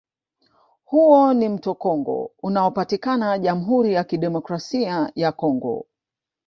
[0.85, 5.85] Huo ni mto Congo unaopatikana Jamhuri ya Kidemokrasia ya Congo